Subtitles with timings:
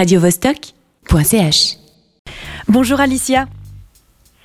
[0.00, 1.76] radiovostok.ch.
[2.68, 3.48] Bonjour Alicia.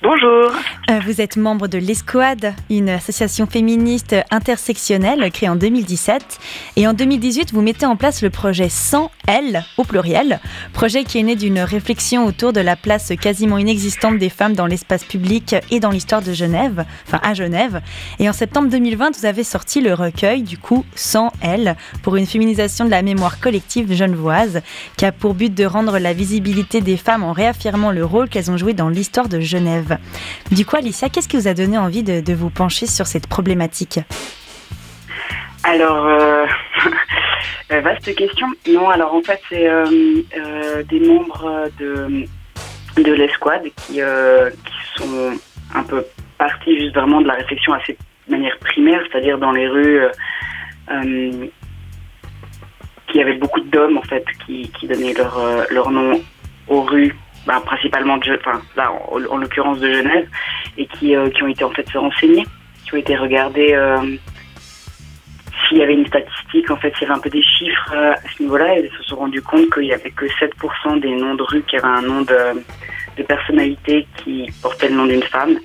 [0.08, 0.52] Bonjour.
[0.88, 6.38] Euh, vous êtes membre de l'Esquad, une association féministe intersectionnelle créée en 2017.
[6.76, 10.38] Et en 2018, vous mettez en place le projet 100 L au pluriel,
[10.72, 14.66] projet qui est né d'une réflexion autour de la place quasiment inexistante des femmes dans
[14.66, 17.80] l'espace public et dans l'histoire de Genève, enfin à Genève.
[18.20, 22.26] Et en septembre 2020, vous avez sorti le recueil du coup 100 L pour une
[22.26, 24.62] féminisation de la mémoire collective genevoise,
[24.96, 28.52] qui a pour but de rendre la visibilité des femmes en réaffirmant le rôle qu'elles
[28.52, 29.95] ont joué dans l'histoire de Genève.
[30.50, 34.00] Du coup, Alicia, qu'est-ce qui vous a donné envie de, vous pencher sur cette problématique
[35.64, 36.06] Alors,
[37.72, 38.46] euh, vaste question.
[38.68, 39.84] Non, alors en fait, c'est euh,
[40.36, 42.26] euh, des membres de,
[43.02, 44.00] de l'escouade qui,
[44.96, 45.32] sont
[45.74, 46.04] un peu
[46.38, 50.00] partis juste vraiment de la réflexion assez de manière primaire, c'est-à-dire dans les rues
[53.08, 55.38] qui avait beaucoup d'hommes en fait qui, qui donnaient leur,
[55.70, 56.20] leur nom
[56.68, 57.14] aux rues
[57.46, 60.28] bah, principalement de, enfin, là, en, l'occurrence de Genève,
[60.76, 62.44] et qui, euh, qui, ont été en fait se renseigner,
[62.84, 64.16] qui ont été regardés euh,
[65.68, 68.12] s'il y avait une statistique, en fait, s'il y avait un peu des chiffres euh,
[68.12, 71.14] à ce niveau-là, et ils se sont rendus compte qu'il y avait que 7% des
[71.14, 72.64] noms de rues qui avaient un nom de,
[73.16, 75.56] de personnalité qui portait le nom d'une femme,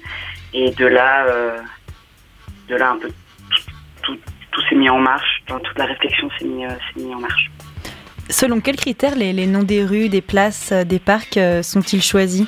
[0.54, 1.26] et de là,
[2.68, 3.10] de là un peu
[4.04, 4.18] tout,
[4.52, 7.50] tout s'est mis en marche, toute la réflexion s'est mis, s'est mis en marche.
[8.32, 12.48] Selon quels critères les, noms des rues, des places, euh, des parcs euh, sont-ils choisis?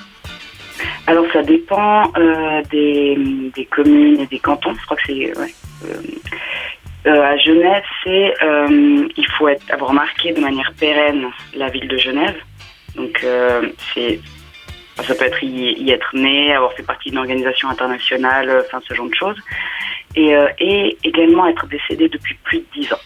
[1.08, 4.74] Alors ça dépend euh, des, communes et des cantons.
[4.74, 5.34] Je crois que c'est
[7.06, 12.38] à Genève, c'est il faut être, avoir marqué de manière pérenne la ville de Genève.
[12.96, 13.26] Donc
[13.94, 14.22] c'est
[15.02, 19.10] ça peut être y, être né, avoir fait partie d'une organisation internationale, enfin ce genre
[19.10, 19.38] de choses,
[20.16, 23.00] et, et également être décédé depuis plus de 10 ans.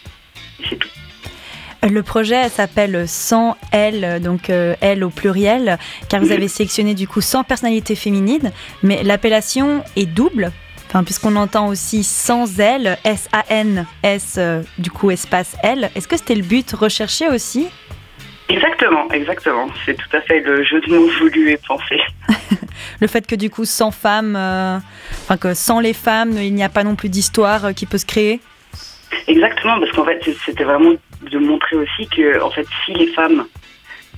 [1.89, 5.77] Le projet s'appelle 100 L, donc euh, L au pluriel,
[6.09, 8.51] car vous avez sélectionné du coup 100 personnalités féminines,
[8.83, 10.51] mais l'appellation est double.
[10.87, 15.89] Enfin, puisqu'on entend aussi sans L, S-A-N, S, euh, du coup espace L.
[15.95, 17.67] Est-ce que c'était le but recherché aussi?
[18.49, 19.67] Exactement, exactement.
[19.85, 22.01] C'est tout à fait le jeu de mots voulu et pensé.
[22.99, 24.77] le fait que du coup, sans femmes, euh,
[25.23, 28.05] enfin que sans les femmes, il n'y a pas non plus d'histoire qui peut se
[28.05, 28.41] créer?
[29.27, 33.45] Exactement, parce qu'en fait, c'était vraiment de montrer aussi que, en fait, si les femmes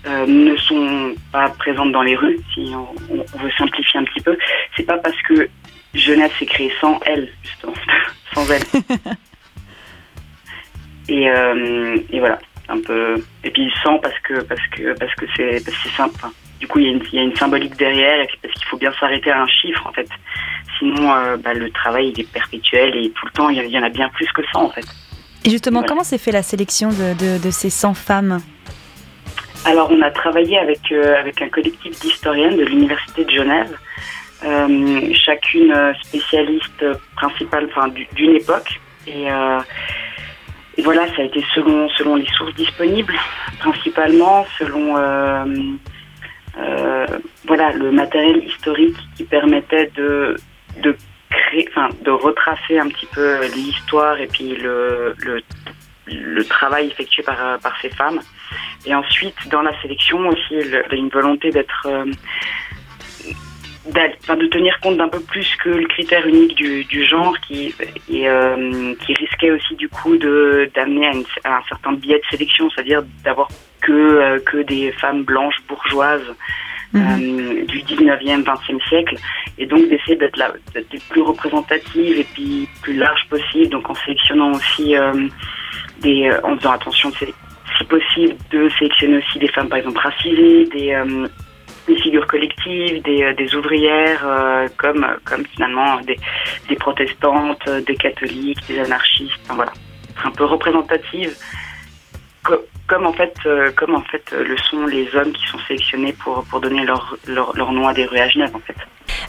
[0.06, 2.94] euh, ne sont pas présentes dans les rues, si on,
[3.38, 4.38] veut simplifier un petit peu,
[4.76, 5.50] c'est pas parce que
[5.94, 7.74] Genève s'est créée sans elles, justement,
[8.34, 8.64] sans elles.
[11.10, 12.40] et, euh, et, voilà,
[12.70, 13.16] un peu.
[13.44, 15.60] Et puis sans parce que parce que parce que c'est
[15.98, 16.18] simple.
[16.60, 18.78] du coup, il y, a une, il y, a une symbolique derrière, parce qu'il faut
[18.78, 20.08] bien s'arrêter à un chiffre, en fait.
[20.78, 23.84] Sinon, euh, bah, le travail il est perpétuel et tout le temps, il y en
[23.84, 24.86] a bien plus que ça, en fait.
[25.46, 28.42] Et justement, comment s'est fait la sélection de, ces 100 femmes
[29.66, 33.78] Alors, on a travaillé avec, euh, avec un collectif d'historiennes de l'Université de Genève,
[34.44, 36.86] euh, chacune euh, spécialiste
[37.16, 37.70] principale
[38.16, 38.80] d'une époque.
[39.08, 39.28] Et,
[40.84, 43.14] voilà, ça a été selon, selon les sources disponibles,
[43.60, 44.94] principalement selon
[47.46, 50.38] voilà, le matériel historique qui permettait de,
[50.82, 50.96] de
[52.04, 55.16] de retracer un petit peu l'histoire et puis le,
[56.08, 58.20] le, travail effectué par, par ces femmes.
[58.86, 62.06] Et ensuite, dans la sélection aussi, il y a une volonté d'être euh,
[64.36, 67.74] de tenir compte d'un peu plus que le critère unique du, genre qui,
[68.12, 71.08] euh, qui risquait aussi du coup d'amener
[71.44, 73.50] à, un certain biais de sélection, c'est-à-dire d'avoir
[73.82, 76.36] que, euh, que des femmes blanches bourgeoises
[76.94, 77.02] Mhm.
[77.02, 79.16] Euh, du 19e, 20e siècle,
[79.60, 80.52] et donc d'essayer d'être la
[81.10, 85.28] plus représentative et puis plus large possible, donc en sélectionnant aussi euh,
[86.02, 90.66] des, euh, en faisant attention, si possible, de sélectionner aussi des femmes par exemple racisées,
[90.66, 91.00] des,
[91.88, 94.26] des figures collectives, des, des ouvrières,
[94.78, 96.18] comme, comme finalement des,
[96.68, 99.74] des protestantes, des catholiques, des anarchistes, enfin voilà,
[100.26, 101.36] un peu représentative
[102.90, 106.14] comme en fait, euh, comme en fait euh, le sont les hommes qui sont sélectionnés
[106.14, 108.76] pour, pour donner leur, leur, leur nom à des rues à Genève en fait.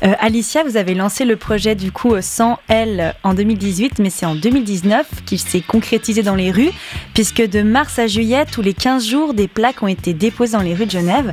[0.02, 4.24] Euh, Alicia, vous avez lancé le projet du coup 100 L en 2018, mais c'est
[4.24, 6.70] en 2019 qu'il s'est concrétisé dans les rues,
[7.14, 10.64] puisque de mars à juillet, tous les 15 jours, des plaques ont été déposées dans
[10.64, 11.32] les rues de Genève.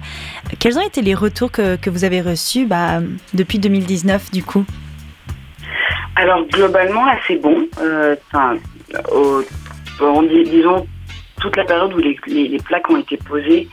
[0.60, 3.00] Quels ont été les retours que, que vous avez reçus bah,
[3.34, 4.66] depuis 2019 du coup?
[6.18, 7.68] Alors globalement assez bon.
[8.31, 8.57] Enfin,
[10.46, 10.86] disons
[11.39, 13.68] toute la période où les, plaques ont été posées,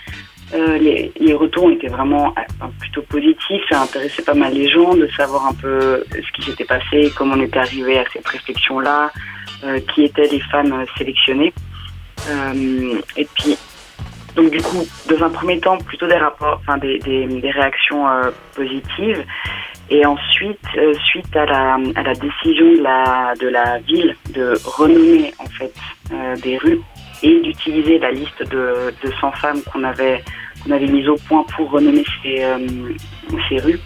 [0.53, 3.63] euh, les, les, retours été vraiment euh, plutôt positifs.
[3.69, 7.35] Ça intéressait pas mal les gens de savoir un peu ce qui s'était passé, comment
[7.35, 9.11] on était arrivé à cette réflexion-là,
[9.65, 11.53] euh, qui étaient les femmes sélectionnées.
[13.17, 13.57] et puis,
[14.37, 18.07] donc du coup, dans un premier temps, plutôt des rapports, enfin des, des, réactions
[18.55, 19.25] positives.
[19.91, 20.67] Et ensuite,
[21.07, 25.73] suite à la, à la décision de la, de la ville de renommer en fait
[26.43, 26.81] des rues
[27.23, 30.23] et d'utiliser la liste de, de 100 femmes qu'on avait,
[30.63, 32.45] qu'on avait mise au point pour renommer ces,
[33.49, 33.81] ces rues,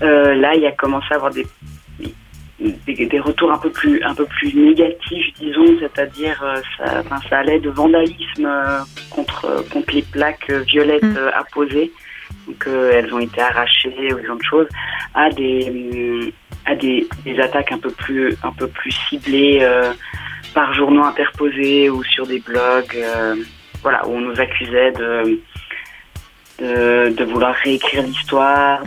[0.00, 1.46] là, il a commencé à avoir des
[2.60, 7.58] des, retours un peu plus un peu plus négatifs, disons, c'est-à-dire euh, ça, ça allait
[7.58, 8.80] de vandalisme euh,
[9.10, 11.16] contre contre les plaques violettes mm.
[11.16, 11.90] euh, apposées,
[12.46, 14.68] donc elles ont été arrachées ou ce genre de choses,
[15.14, 16.32] à des
[16.66, 19.66] à des, des, attaques un peu plus un peu plus ciblées
[20.54, 22.98] par journaux interposés ou sur des blogs,
[23.82, 25.40] voilà, où on nous accusait de
[26.60, 28.82] de, vouloir réécrire l'histoire.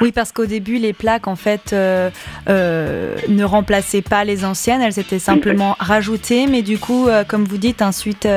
[0.00, 2.10] Oui, parce qu'au début, les plaques, en fait, euh,
[2.48, 6.46] euh, ne remplaçaient pas les anciennes, elles étaient simplement rajoutées.
[6.46, 8.28] Mais du coup, euh, comme vous dites, ensuite,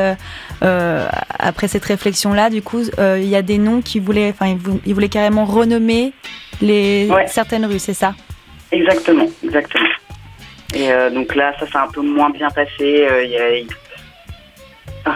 [0.62, 4.56] après cette réflexion-là, du coup, il y a des noms qui voulaient, enfin,
[4.86, 6.14] ils voulaient carrément renommer
[6.62, 8.16] les, certaines rues, c'est ça?
[8.72, 9.90] Exactement, exactement.
[10.74, 13.08] Et donc là, ça s'est un peu moins bien passé.
[13.24, 13.66] Il y a,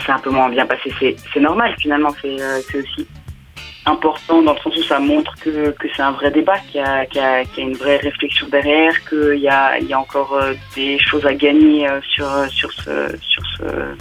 [0.05, 0.91] c'est un peu moins bien passé.
[1.33, 3.07] C'est normal finalement, euh, c'est aussi
[3.85, 6.83] important dans le sens où ça montre que, que c'est un vrai débat, qu'il y,
[6.83, 10.33] a, qu y, a, une vraie réflexion derrière, qu'il y a, il y a encore
[10.33, 13.95] euh, des choses à gagner euh, sur, sur ce, sur ce,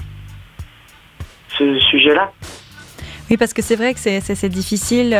[1.58, 2.32] ce sujet-là.
[3.34, 5.10] Oui, parce que c'est vrai que c'est difficile,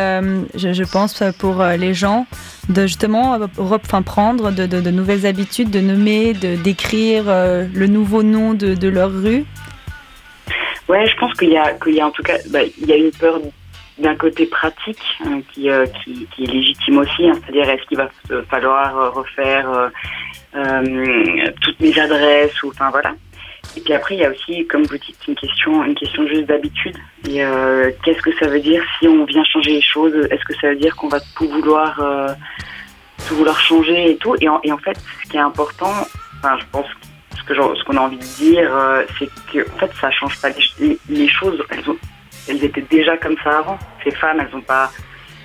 [0.55, 2.28] je, je, pense, pour les gens
[2.69, 9.11] de justement enfin, prendre de, nouvelles habitudes, de nommer, d'écrire le nouveau nom de, leur
[9.11, 9.44] rue.
[10.88, 13.11] Ouais, je pense qu'il y y a en tout cas, bah, il y a une
[13.11, 13.40] peur
[13.99, 18.08] d'un côté pratique hein, qui, euh, qui, est légitime aussi, hein, c'est-à-dire est-ce qu'il va
[18.50, 19.88] falloir euh, refaire euh,
[20.56, 23.14] euh, toutes mes adresses ou enfin voilà.
[23.76, 26.47] Et puis après il y a aussi, comme vous dites, une question, une question juste
[26.47, 26.97] d'habitude.
[27.29, 27.43] Et
[28.05, 30.15] qu'est-ce que ça veut dire si on vient changer les choses?
[30.31, 32.00] Est-ce que ça veut dire qu'on va tout vouloir,
[33.26, 34.37] tout vouloir changer et tout?
[34.41, 35.93] Et en, et en fait, ce qui est important,
[36.38, 36.87] enfin je pense
[37.47, 40.49] ce qu'on a envie de dire, euh, c'est que en fait, ça change pas
[41.09, 41.62] les, choses.
[41.71, 41.97] Elles, ont,
[42.49, 43.79] elles étaient déjà comme ça avant.
[44.03, 44.91] Ces femmes, elles ont pas.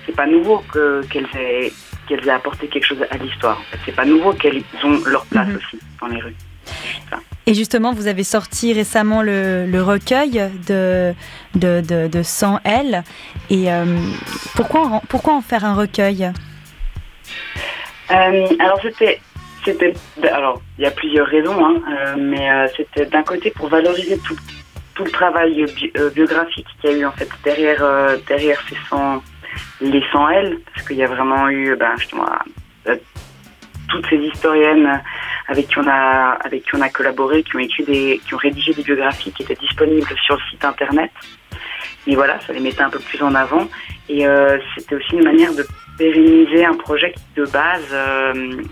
[0.06, 0.64] C'est pas nouveau
[1.10, 1.72] qu'elles aient,
[2.08, 3.58] qu'elles aient apporté quelque chose à l'histoire.
[3.58, 3.78] En fait.
[3.84, 5.56] C'est pas nouveau qu'elles ont leur place mhm.
[5.56, 6.36] aussi dans les rues.
[7.46, 11.14] Et justement, vous avez sorti récemment le, recueil de,
[11.54, 13.02] de, de, de 100 L.
[13.48, 13.84] Et euh,
[14.54, 16.30] pourquoi, pourquoi en faire un recueil?
[18.10, 19.20] Euh, Alors, c'était
[19.62, 19.92] c'était
[20.32, 22.48] alors il y a plusieurs raisons, hein, euh, mais
[22.78, 24.36] c'était d'un côté pour valoriser tout,
[24.94, 25.66] tout le travail
[26.14, 27.84] biographique qu'il y a eu en fait derrière
[28.26, 29.22] derrière ces 100
[29.82, 32.26] les 100 L, parce qu'il y a vraiment eu ben, justement
[33.90, 35.02] toutes ces historiennes
[35.50, 38.38] avec qui on a avec qui on a collaboré, qui ont écrit des qui ont
[38.38, 41.10] rédigé des biographies qui étaient disponibles sur le site internet.
[42.06, 43.68] Mais voilà, ça les mettait un peu plus en avant
[44.08, 44.24] et
[44.74, 45.66] c'était aussi une manière de
[46.00, 48.62] pérenniser un projet qui, de base, euh,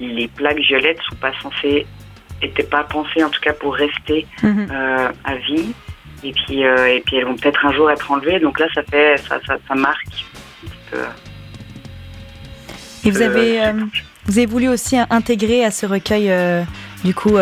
[0.00, 1.86] les plaques violettes sont pas censées,
[2.42, 4.68] étaient pas pensées en tout cas pour rester mhm.
[4.72, 5.72] euh, à vie.
[6.24, 8.40] Et puis, euh, et puis elles vont peut-être un jour être enlevées.
[8.40, 10.26] Donc là, ça fait, ça, ça, marque.
[13.04, 13.60] et vous avez,
[14.26, 16.32] vous avez voulu aussi intégrer à ce recueil,
[17.04, 17.36] du coup,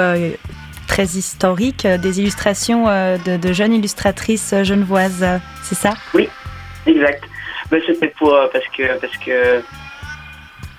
[0.86, 5.24] très historique, des illustrations de, de jeunes illustratrices genevoises,
[5.62, 5.94] c'est ça?
[6.12, 6.28] Oui,
[6.86, 7.24] exact
[7.86, 9.62] c'était pour euh, parce que parce que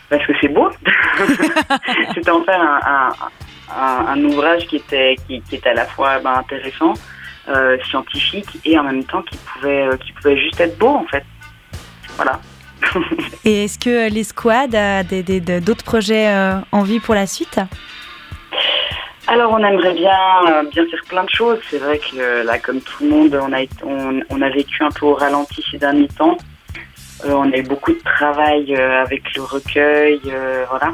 [0.10, 0.70] parce que c'est beau.
[2.13, 3.12] c'était en faire un,
[3.75, 6.94] un, ouvrage qui était qui, était à la fois ben, intéressant,
[7.50, 11.06] euh, scientifique et en même temps qui pouvait euh, qui pouvait juste être beau en
[11.06, 11.25] fait.
[12.15, 12.39] Voilà.
[13.46, 16.28] Et est-ce que l'escouade a d'autres projets
[16.72, 17.60] en vue pour la suite?
[19.28, 21.60] Alors on aimerait bien bien faire plein de choses.
[21.70, 23.40] C'est vrai que là, comme tout le monde,
[24.30, 26.38] on a vécu un peu au ralenti ces derniers temps.
[27.24, 30.94] Euh, on a eu beaucoup de travail euh, avec le recueil, euh, voilà.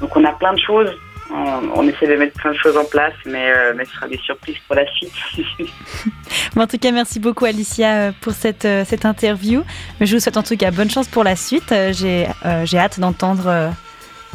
[0.00, 0.90] Donc on a plein de choses.
[1.32, 4.56] On, essaie de mettre plein de choses en place, mais, mais ce sera des surprises
[4.66, 5.12] pour la suite.
[6.56, 9.62] en tout cas, merci beaucoup Alicia pour cette, cette interview.
[10.00, 11.72] Je vous souhaite en tout cas bonne chance pour la suite.
[11.92, 12.26] J'ai
[12.64, 13.72] j'ai hâte d'entendre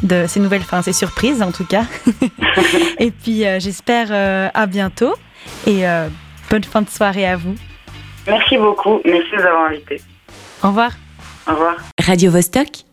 [0.02, 1.84] de ces nouvelles, enfin ces surprises en tout cas.
[2.98, 5.14] et puis j'espère à bientôt
[5.66, 5.82] et
[6.50, 7.54] bonne fin de soirée à vous.
[8.26, 10.00] Merci beaucoup, merci de nous avoir invités.
[10.62, 10.90] Au revoir.
[11.46, 11.76] Au revoir.
[12.04, 12.84] Radio -Vostok